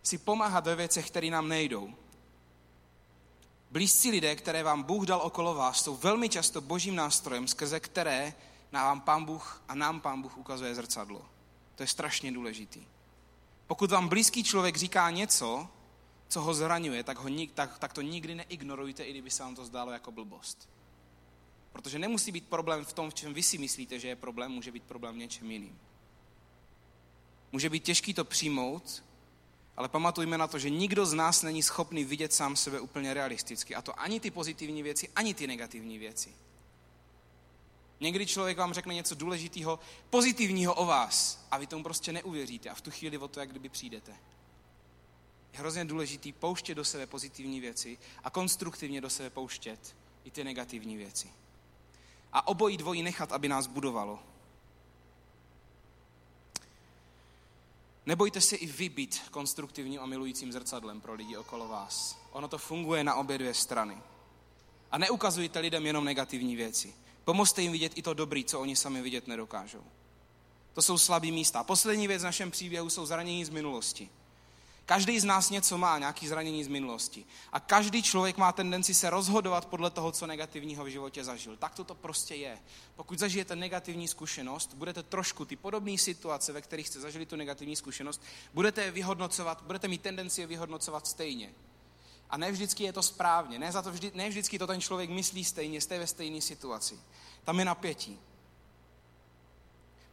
[0.03, 1.93] si pomáhat ve věcech, které nám nejdou.
[3.77, 8.33] Blízcí lidé, které vám Bůh dal okolo vás, jsou velmi často božím nástrojem, skrze které
[8.71, 11.25] nám pán Bůh a nám pán Bůh ukazuje zrcadlo.
[11.75, 12.83] To je strašně důležitý.
[13.67, 15.67] Pokud vám blízký člověk říká něco,
[16.27, 19.65] co ho zraňuje, tak, ho, tak, tak to nikdy neignorujte, i kdyby se vám to
[19.65, 20.69] zdálo jako blbost.
[21.71, 24.71] Protože nemusí být problém v tom, v čem vy si myslíte, že je problém, může
[24.71, 25.79] být problém v něčem jiným.
[27.51, 29.03] Může být těžký to přijmout,
[29.77, 33.75] ale pamatujme na to, že nikdo z nás není schopný vidět sám sebe úplně realisticky.
[33.75, 36.33] A to ani ty pozitivní věci, ani ty negativní věci.
[37.99, 42.75] Někdy člověk vám řekne něco důležitého, pozitivního o vás a vy tomu prostě neuvěříte a
[42.75, 44.13] v tu chvíli o to, jak kdyby přijdete
[45.57, 50.43] je hrozně důležitý pouštět do sebe pozitivní věci a konstruktivně do sebe pouštět i ty
[50.43, 51.29] negativní věci.
[52.33, 54.19] A obojí dvojí nechat, aby nás budovalo.
[58.07, 62.17] Nebojte se i vy být konstruktivním a milujícím zrcadlem pro lidi okolo vás.
[62.31, 63.97] Ono to funguje na obě dvě strany.
[64.91, 66.93] A neukazujte lidem jenom negativní věci.
[67.23, 69.83] Pomozte jim vidět i to dobrý, co oni sami vidět nedokážou.
[70.73, 71.63] To jsou slabý místa.
[71.63, 74.09] Poslední věc v našem příběhu jsou zranění z minulosti.
[74.87, 77.25] Každý z nás něco má, nějaký zranění z minulosti.
[77.51, 81.57] A každý člověk má tendenci se rozhodovat podle toho, co negativního v životě zažil.
[81.57, 82.59] Tak to to prostě je.
[82.95, 87.75] Pokud zažijete negativní zkušenost, budete trošku ty podobné situace, ve kterých jste zažili tu negativní
[87.75, 88.23] zkušenost,
[88.53, 91.53] budete je vyhodnocovat, budete mít tendenci je vyhodnocovat stejně.
[92.29, 95.09] A ne vždycky je to správně, ne, za to vždy, ne vždycky to ten člověk
[95.09, 96.99] myslí stejně, jste ve stejné situaci.
[97.43, 98.19] Tam je napětí.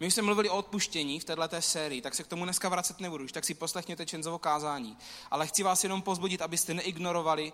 [0.00, 3.24] My jsme mluvili o odpuštění v této sérii, tak se k tomu dneska vracet nebudu,
[3.24, 4.98] už tak si poslechněte Čenzovo kázání.
[5.30, 7.52] Ale chci vás jenom pozbudit, abyste neignorovali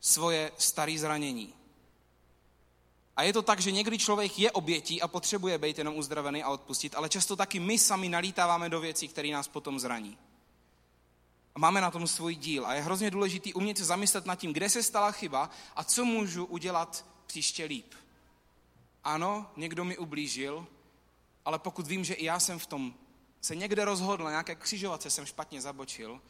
[0.00, 1.54] svoje staré zranění.
[3.16, 6.50] A je to tak, že někdy člověk je obětí a potřebuje být jenom uzdravený a
[6.50, 10.18] odpustit, ale často taky my sami nalítáváme do věcí, které nás potom zraní.
[11.54, 12.66] A máme na tom svůj díl.
[12.66, 16.04] A je hrozně důležité umět se zamyslet nad tím, kde se stala chyba a co
[16.04, 17.94] můžu udělat příště líp.
[19.04, 20.66] Ano, někdo mi ublížil,
[21.46, 22.94] ale pokud vím, že i já jsem v tom
[23.40, 26.20] se někde rozhodl, nějaké křižovatce jsem špatně zabočil,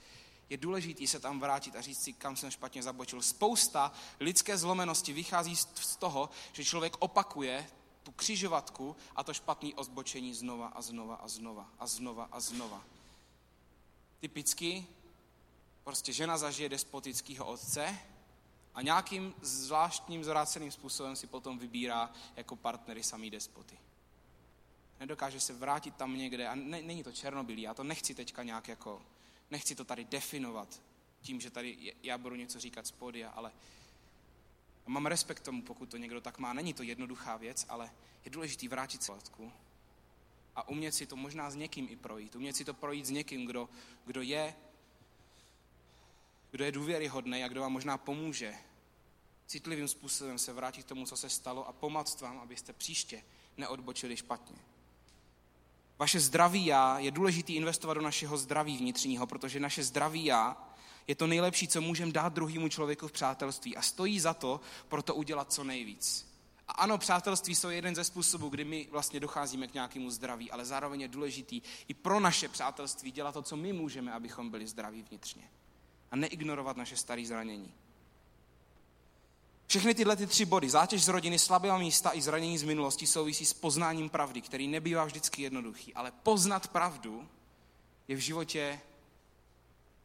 [0.50, 3.22] je důležité se tam vrátit a říct si, kam jsem špatně zabočil.
[3.22, 7.66] Spousta lidské zlomenosti vychází z toho, že člověk opakuje
[8.02, 12.84] tu křižovatku a to špatné ozbočení znova a znova a znova a znova a znova.
[14.20, 14.86] Typicky
[15.84, 17.98] prostě žena zažije despotického otce
[18.74, 23.78] a nějakým zvláštním zvráceným způsobem si potom vybírá jako partnery samý despoty.
[25.00, 28.68] Nedokáže se vrátit tam někde a ne, není to černobylý, já to nechci teďka nějak
[28.68, 29.02] jako,
[29.50, 30.82] nechci to tady definovat
[31.20, 33.52] tím, že tady já budu něco říkat z podia, ale
[34.86, 36.52] mám respekt tomu, pokud to někdo tak má.
[36.52, 37.90] Není to jednoduchá věc, ale
[38.24, 39.12] je důležité vrátit se
[40.56, 42.36] a umět si to možná s někým i projít.
[42.36, 43.68] Umět si to projít s někým, kdo,
[44.04, 44.54] kdo je
[46.50, 48.54] kdo je důvěryhodný a kdo vám možná pomůže
[49.46, 53.22] citlivým způsobem se vrátit k tomu, co se stalo a pomoct vám, abyste příště
[53.56, 54.56] neodbočili špatně.
[55.98, 60.56] Vaše zdraví já je důležité investovat do našeho zdraví vnitřního, protože naše zdraví já
[61.06, 65.14] je to nejlepší, co můžeme dát druhému člověku v přátelství a stojí za to proto
[65.14, 66.26] udělat co nejvíc.
[66.68, 70.64] A ano, přátelství jsou jeden ze způsobů, kdy my vlastně docházíme k nějakému zdraví, ale
[70.64, 75.02] zároveň je důležitý i pro naše přátelství dělat to, co my můžeme, abychom byli zdraví
[75.02, 75.50] vnitřně
[76.10, 77.74] a neignorovat naše staré zranění.
[79.66, 83.46] Všechny tyhle ty tři body, zátěž z rodiny, slabé místa i zranění z minulosti souvisí
[83.46, 87.28] s poznáním pravdy, který nebývá vždycky jednoduchý, ale poznat pravdu
[88.08, 88.80] je v životě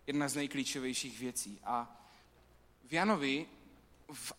[0.08, 1.60] jedna z nejklíčovějších věcí.
[1.64, 2.06] A
[2.88, 3.46] v Janovi,
[4.14, 4.34] v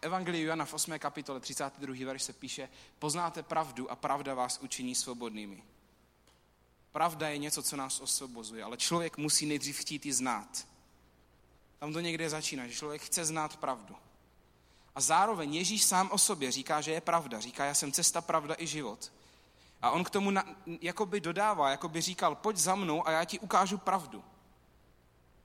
[0.00, 0.98] Evangeliu Jana v 8.
[0.98, 2.06] kapitole 32.
[2.06, 5.62] verš se píše, poznáte pravdu a pravda vás učiní svobodnými.
[6.92, 10.68] Pravda je něco, co nás osvobozuje, ale člověk musí nejdřív chtít ji znát.
[11.78, 13.96] Tam to někde začíná, že člověk chce znát pravdu.
[14.98, 17.40] A zároveň Ježíš sám o sobě říká, že je pravda.
[17.40, 19.12] Říká, já jsem cesta, pravda i život.
[19.82, 20.44] A on k tomu na,
[20.80, 24.24] jakoby dodává, jakoby říkal, pojď za mnou a já ti ukážu pravdu.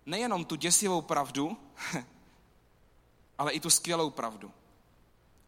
[0.05, 1.57] Nejenom tu děsivou pravdu,
[3.37, 4.51] ale i tu skvělou pravdu.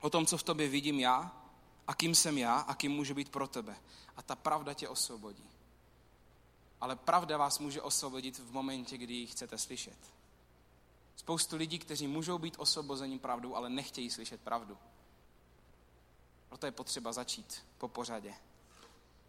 [0.02, 1.32] O tom, co v tobě vidím já
[1.88, 3.76] a kým jsem já a kým můžu být pro tebe.
[4.18, 5.50] A ta pravda tě osvobodí.
[6.82, 9.98] Ale pravda vás může osvobodit v momentě, kdy ji chcete slyšet.
[11.16, 14.78] Spoustu lidí, kteří můžou být osvobození pravdou, ale nechtějí slyšet pravdu.
[16.50, 18.34] Proto je potřeba začít po pořadě.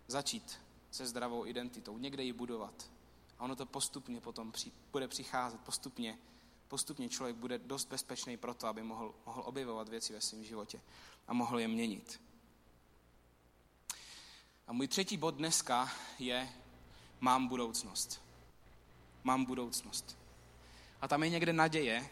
[0.06, 2.90] Začít se zdravou identitou, někde ji budovat.
[3.38, 6.18] A ono to postupně potom při, bude přicházet, postupně,
[6.68, 10.80] postupně člověk bude dost bezpečný pro to, aby mohl, mohl objevovat věci ve svém životě
[11.28, 12.20] a mohl je měnit.
[14.66, 16.52] A můj třetí bod dneska je
[17.20, 18.20] mám budoucnost.
[19.24, 20.25] Mám budoucnost.
[21.00, 22.08] A tam je někde naděje,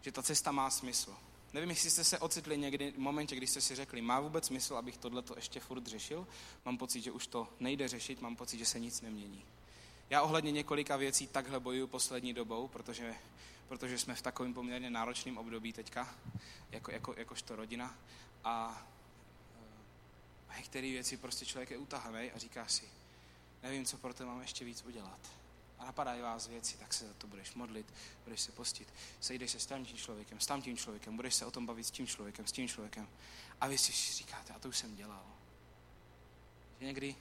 [0.00, 1.16] že ta cesta má smysl.
[1.52, 4.76] Nevím, jestli jste se ocitli někdy v momentě, kdy jste si řekli, má vůbec smysl,
[4.76, 6.26] abych tohleto ještě furt řešil?
[6.64, 9.44] Mám pocit, že už to nejde řešit, mám pocit, že se nic nemění.
[10.10, 13.14] Já ohledně několika věcí takhle bojuju poslední dobou, protože,
[13.68, 16.14] protože jsme v takovém poměrně náročném období teďka,
[16.70, 17.94] jako, jako, jakožto rodina.
[18.44, 18.86] A,
[20.48, 22.88] a některé věci prostě člověk je utahaný a říká si,
[23.62, 25.41] nevím, co pro to mám ještě víc udělat
[25.82, 28.88] a napadají vás věci, tak se za to budeš modlit, budeš se postit,
[29.20, 32.06] sejdeš se s tím člověkem, s tím člověkem, budeš se o tom bavit s tím
[32.06, 33.08] člověkem, s tím člověkem.
[33.60, 35.24] A vy si říkáte, a to už jsem dělal.
[36.80, 37.16] Že někdy,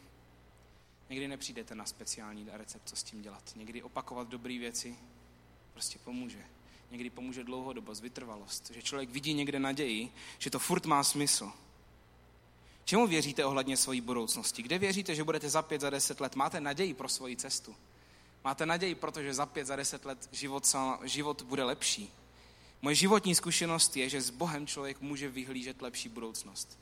[1.10, 3.52] někdy nepřijdete na speciální recept, co s tím dělat.
[3.56, 4.96] Někdy opakovat dobré věci
[5.74, 6.46] prostě pomůže.
[6.92, 8.72] Někdy pomůže dlouhodobost, vytrvalost.
[8.72, 11.52] Že člověk vidí někde naději, že to furt má smysl.
[12.84, 14.64] Čemu věříte ohledně své budoucnosti?
[14.64, 16.36] Kde věříte, že budete za pět, za deset let?
[16.36, 17.76] Máte naději pro svoji cestu?
[18.44, 22.14] Máte naději, protože za pět, za deset let život, život bude lepší.
[22.82, 26.80] Moje životní zkušenost je, že s Bohem člověk může vyhlížet lepší budoucnost.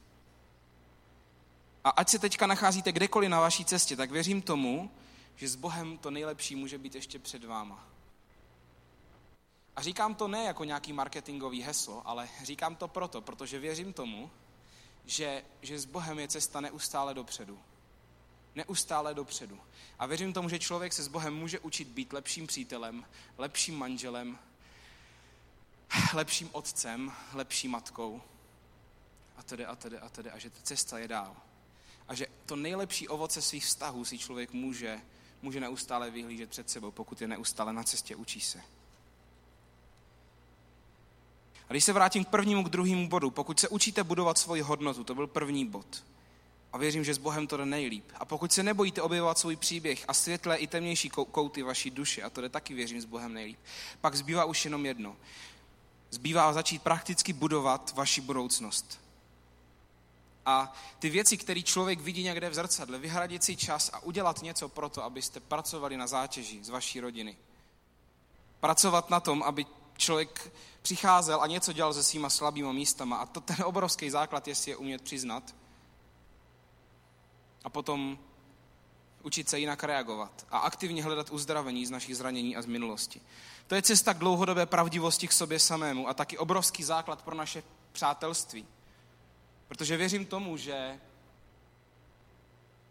[1.84, 4.92] A ať se teďka nacházíte kdekoliv na vaší cestě, tak věřím tomu,
[5.36, 7.88] že s Bohem to nejlepší může být ještě před váma.
[9.76, 14.32] A říkám to ne jako nějaký marketingový heslo, ale říkám to proto, protože věřím tomu,
[15.06, 17.60] že, že s Bohem je cesta neustále dopředu.
[18.56, 19.60] Neustále dopředu.
[20.00, 23.06] A věřím tomu, že člověk se s Bohem může učit být lepším přítelem,
[23.38, 24.40] lepším manželem,
[26.14, 28.22] lepším otcem, lepší matkou
[29.38, 31.36] a tedy a tedy a tedy a že ta cesta je dál.
[32.08, 35.02] A že to nejlepší ovoce svých vztahů si člověk může,
[35.42, 38.62] může neustále vyhlížet před sebou, pokud je neustále na cestě, učí se.
[41.70, 45.04] A když se vrátím k prvnímu, k druhému bodu, pokud se učíte budovat svoji hodnotu,
[45.04, 46.04] to byl první bod.
[46.74, 48.06] A věřím, že s Bohem to jde nejlíp.
[48.16, 52.30] A pokud se nebojíte objevovat svůj příběh a světlé i temnější kouty vaší duše, a
[52.30, 53.60] to jde taky věřím s Bohem nejlíp,
[54.02, 55.16] pak zbývá už jenom jedno.
[56.12, 59.00] Zbývá začít prakticky budovat vaši budoucnost.
[60.46, 64.70] A ty věci, které člověk vidí někde v zrcadle, vyhradit si čas a udělat něco
[64.70, 67.38] pro to, abyste pracovali na zátěži z vaší rodiny.
[68.60, 69.66] Pracovat na tom, aby
[69.98, 70.52] člověk
[70.82, 73.18] přicházel a něco dělal se svýma slabýma místama.
[73.18, 75.56] A to ten obrovský základ je si je umět přiznat.
[77.64, 78.20] A potom
[79.24, 83.22] učit se jinak reagovat a aktivně hledat uzdravení z našich zranění a z minulosti.
[83.68, 87.64] To je cesta k dlouhodobé pravdivosti k sobě samému a taky obrovský základ pro naše
[87.92, 88.66] přátelství.
[89.68, 91.00] Protože věřím tomu, že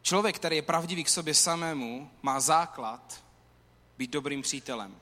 [0.03, 3.25] člověk, který je pravdivý k sobě samému, má základ
[3.99, 4.97] být dobrým přítelem.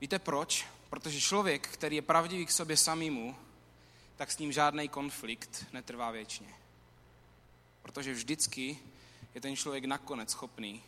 [0.00, 0.66] Víte proč?
[0.90, 3.36] Protože člověk, který je pravdivý k sobě samému,
[4.16, 6.63] tak s ním žádný konflikt netrvá věčně.
[7.84, 8.78] Protože vždycky
[9.34, 10.82] je ten člověk nakonec schopný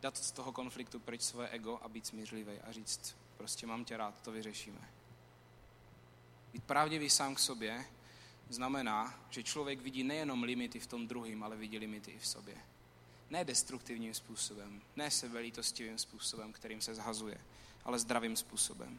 [0.00, 3.96] dát z toho konfliktu pryč svoje ego a být smířlivý a říct, prostě mám tě
[3.96, 4.88] rád, to vyřešíme.
[6.52, 7.84] Být pravdivý sám k sobě
[8.48, 12.56] znamená, že člověk vidí nejenom limity v tom druhém, ale vidí limity i v sobě.
[13.30, 17.38] Ne destruktivním způsobem, ne sebelítostivým způsobem, kterým se zhazuje,
[17.84, 18.98] ale zdravým způsobem.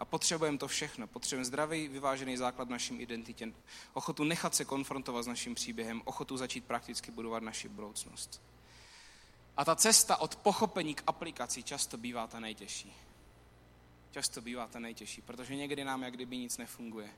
[0.00, 1.06] A potřebujeme to všechno.
[1.06, 3.52] Potřebujeme zdravý, vyvážený základ naším identitě,
[3.92, 8.42] ochotu nechat se konfrontovat s naším příběhem, ochotu začít prakticky budovat naši budoucnost.
[9.56, 12.92] A ta cesta od pochopení k aplikaci často bývá ta nejtěžší.
[14.10, 17.10] Často bývá ta nejtěžší, protože někdy nám jak kdyby nic nefunguje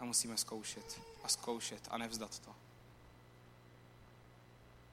[0.00, 2.54] a musíme zkoušet a zkoušet a nevzdat to.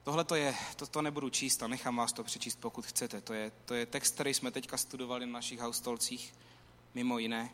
[0.02, 3.20] Tohle to je, to, to nebudu číst a nechám vás to přečíst, pokud chcete.
[3.20, 6.34] To je, to je text, který jsme teďka studovali na našich haustolcích,
[6.96, 7.50] mimo jiné.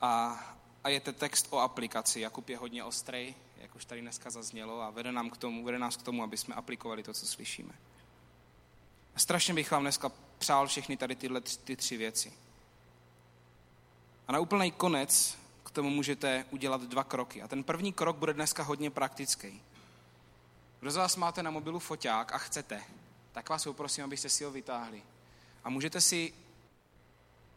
[0.00, 0.40] A,
[0.84, 2.20] a je to text o aplikaci.
[2.20, 5.78] Jakub je hodně ostrý, jak už tady dneska zaznělo, a vede, nám k tomu, vede
[5.78, 7.74] nás k tomu, aby jsme aplikovali to, co slyšíme.
[9.14, 12.32] A strašně bych vám dneska přál všechny tady tyhle ty tři věci.
[14.28, 17.42] A na úplný konec k tomu můžete udělat dva kroky.
[17.42, 19.62] A ten první krok bude dneska hodně praktický.
[20.80, 22.82] Kdo z vás máte na mobilu foťák a chcete,
[23.32, 25.02] tak vás poprosím, abyste si ho vytáhli.
[25.64, 26.32] A můžete si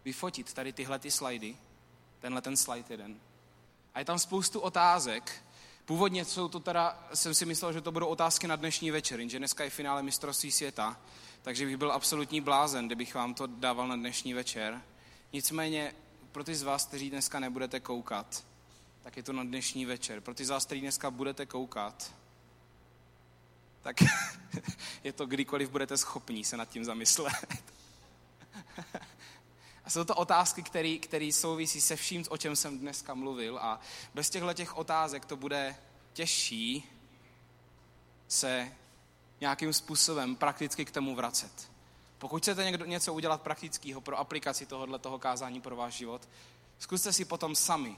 [0.08, 1.58] vyfotit tady tyhle ty slajdy,
[2.20, 3.20] tenhle ten slide jeden.
[3.94, 5.44] A je tam spoustu otázek.
[5.86, 9.38] Původně jsou to teda, jsem si myslel, že to budou otázky na dnešní večer, jenže
[9.38, 11.00] dneska je finále mistrovství světa,
[11.42, 14.82] takže bych byl absolutní blázen, kdybych vám to dával na dnešní večer.
[15.34, 15.96] Nicméně
[16.32, 18.46] pro ty z vás, kteří dneska nebudete koukat,
[19.04, 20.22] tak je to na dnešní večer.
[20.22, 22.14] Pro ty z vás, kteří dneska budete koukat,
[23.82, 23.96] tak
[25.04, 27.74] je to kdykoliv budete schopní se nad tím zamyslet.
[29.88, 30.64] A jsou to otázky,
[31.00, 33.80] které souvisí se vším, o čem jsem dneska mluvil a
[34.14, 35.76] bez těchto těch otázek to bude
[36.14, 36.90] těžší
[38.28, 38.72] se
[39.42, 41.72] nějakým způsobem prakticky k tomu vracet.
[42.18, 46.30] Pokud chcete někdo, něco udělat praktického pro aplikaci tohohle toho kázání pro váš život,
[46.80, 47.96] zkuste si potom sami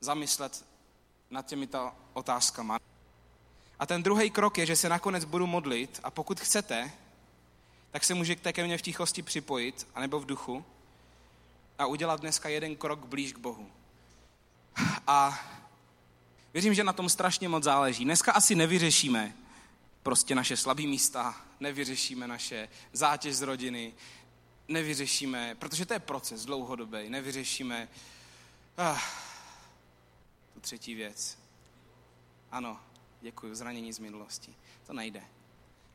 [0.00, 0.64] zamyslet
[1.30, 2.78] nad těmito otázkama.
[3.78, 6.92] A ten druhý krok je, že se nakonec budu modlit a pokud chcete,
[7.90, 10.64] tak se můžete ke mně v tichosti připojit, anebo v duchu
[11.78, 13.70] a udělat dneska jeden krok blíž k Bohu.
[15.06, 15.40] A
[16.52, 18.04] věřím, že na tom strašně moc záleží.
[18.04, 19.34] Dneska asi nevyřešíme
[20.02, 23.94] prostě naše slabé místa, nevyřešíme naše zátěž z rodiny,
[24.68, 27.88] nevyřešíme, protože to je proces dlouhodobý, nevyřešíme
[28.78, 29.00] ah,
[30.54, 31.38] tu třetí věc.
[32.50, 32.80] Ano,
[33.20, 34.54] děkuji, zranění z minulosti.
[34.86, 35.22] To nejde.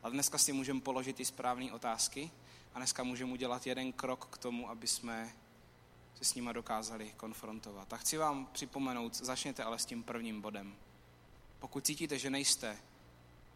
[0.04, 2.32] Ale dneska si můžeme položit ty správné otázky
[2.74, 5.34] a dneska můžeme udělat jeden krok k tomu, aby jsme
[6.20, 7.94] se s nima dokázali konfrontovat.
[7.94, 10.76] A chci vám připomenout, začněte ale s tím prvním bodem.
[11.60, 12.78] Pokud cítíte, že nejste,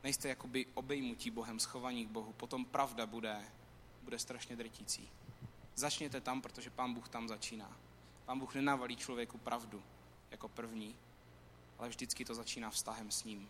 [0.03, 3.45] nejste jakoby obejmutí Bohem, schovaní k Bohu, potom pravda bude,
[4.03, 5.09] bude strašně drtící.
[5.75, 7.77] Začněte tam, protože Pán Bůh tam začíná.
[8.25, 9.83] Pán Bůh nenavalí člověku pravdu
[10.31, 10.95] jako první,
[11.79, 13.49] ale vždycky to začíná vztahem s ním.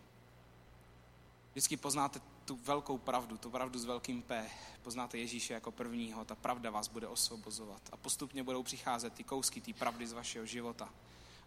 [1.54, 4.50] Vždycky poznáte tu velkou pravdu, tu pravdu s velkým P.
[4.84, 7.82] Poznáte Ježíše jako prvního, ta pravda vás bude osvobozovat.
[7.92, 10.90] A postupně budou přicházet ty kousky té pravdy z vašeho života.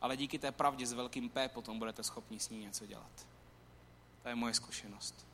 [0.00, 3.26] Ale díky té pravdě s velkým P potom budete schopni s ní něco dělat.
[4.22, 5.26] To je moje zkušenost.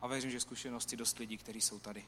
[0.00, 2.04] A věřím, že zkušenosti dost lidí, kteří jsou tady.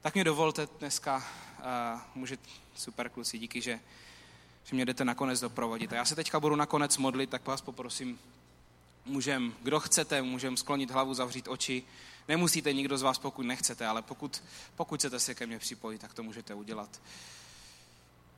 [0.00, 2.38] Tak mě dovolte dneska, uh, může,
[2.74, 3.80] super kluci, díky, že,
[4.64, 5.92] že mě jdete nakonec doprovodit.
[5.92, 8.18] A já se teďka budu nakonec modlit, tak vás poprosím,
[9.06, 11.82] můžem, kdo chcete, můžem sklonit hlavu, zavřít oči.
[12.28, 14.42] Nemusíte nikdo z vás, pokud nechcete, ale pokud,
[14.76, 17.00] pokud chcete se ke mně připojit, tak to můžete udělat.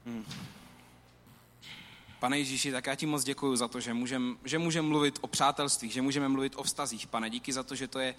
[0.06, 0.24] Hmm.
[2.18, 5.26] Pane Ježíši, tak já ti moc děkuji za to, že můžeme že můžem mluvit o
[5.26, 7.06] přátelstvích, že můžeme mluvit o vztazích.
[7.06, 8.14] Pane, díky za to, že to je,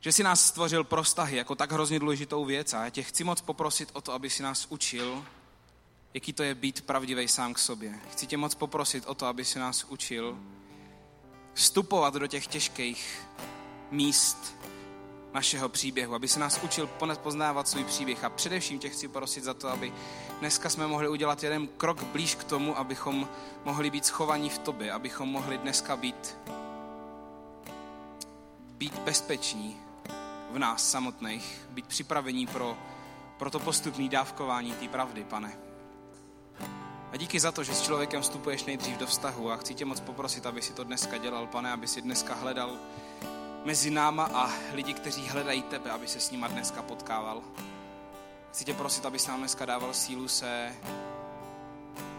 [0.00, 2.74] že jsi nás stvořil pro vztahy jako tak hrozně důležitou věc.
[2.74, 5.24] A já tě chci moc poprosit o to, aby si nás učil,
[6.14, 8.00] jaký to je být pravdivý sám k sobě.
[8.12, 10.38] Chci tě moc poprosit o to, aby si nás učil
[11.60, 13.26] vstupovat do těch těžkých
[13.90, 14.56] míst
[15.32, 16.88] našeho příběhu, aby se nás učil
[17.22, 18.24] poznávat svůj příběh.
[18.24, 19.92] A především tě chci prosit za to, aby
[20.40, 23.28] dneska jsme mohli udělat jeden krok blíž k tomu, abychom
[23.64, 26.36] mohli být schovaní v tobě, abychom mohli dneska být,
[28.72, 29.76] být bezpeční
[30.50, 32.76] v nás samotných, být připravení pro,
[33.38, 35.69] pro to postupné dávkování té pravdy, pane.
[37.12, 40.00] A díky za to, že s člověkem vstupuješ nejdřív do vztahu a chci tě moc
[40.00, 42.76] poprosit, aby si to dneska dělal, pane, aby si dneska hledal
[43.64, 47.42] mezi náma a lidi, kteří hledají tebe, aby se s nima dneska potkával.
[48.50, 50.76] Chci tě prosit, abys nám dneska dával sílu se,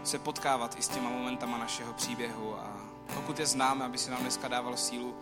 [0.04, 2.76] se potkávat i s těma momentama našeho příběhu a
[3.14, 5.14] pokud je známe, aby si nám dneska dával sílu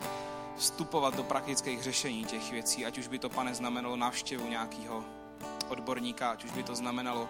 [0.56, 5.04] vstupovat do praktických řešení těch věcí, ať už by to, pane, znamenalo návštěvu nějakého
[5.68, 7.28] odborníka, ať už by to znamenalo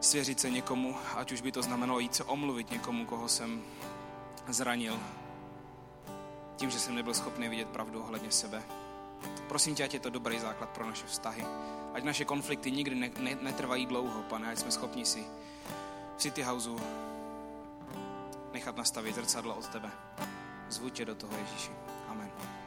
[0.00, 3.62] svěřit se někomu, ať už by to znamenalo jít se omluvit někomu, koho jsem
[4.48, 5.00] zranil,
[6.56, 8.62] tím, že jsem nebyl schopný vidět pravdu ohledně sebe.
[9.48, 11.44] Prosím tě, ať je to dobrý základ pro naše vztahy.
[11.94, 15.24] Ať naše konflikty nikdy ne, ne, netrvají dlouho, pane, ať jsme schopni si
[16.16, 16.80] v City Houseu
[18.52, 19.90] nechat nastavit zrcadlo od tebe.
[20.68, 21.70] Zvu tě do toho, Ježíši.
[22.08, 22.57] Amen.